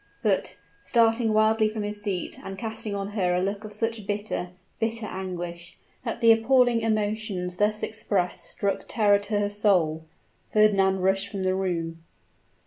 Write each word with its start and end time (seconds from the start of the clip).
But, 0.23 0.55
starting 0.79 1.31
wildly 1.31 1.69
from 1.69 1.83
his 1.83 2.01
seat, 2.01 2.39
and 2.43 2.57
casting 2.57 2.95
on 2.95 3.09
her 3.09 3.35
a 3.35 3.39
look 3.39 3.63
of 3.63 3.71
such 3.71 4.07
bitter, 4.07 4.49
bitter 4.79 5.05
anguish, 5.05 5.77
that 6.03 6.21
the 6.21 6.31
appalling 6.31 6.79
emotions 6.81 7.57
thus 7.57 7.83
expressed 7.83 8.45
struck 8.45 8.85
terror 8.87 9.19
to 9.19 9.39
her 9.39 9.49
soul 9.51 10.05
Fernand 10.51 11.03
rushed 11.03 11.27
from 11.27 11.43
the 11.43 11.53
room. 11.53 12.03